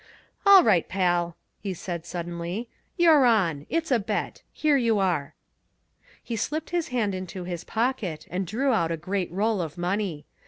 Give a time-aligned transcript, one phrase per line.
[0.47, 2.67] "All right, pal," he said suddenly.
[2.97, 3.67] "You're on.
[3.69, 4.41] It's a bet.
[4.51, 5.35] Here you are."
[6.23, 10.25] He slipped his hand into his pocket and drew out a great roll of money.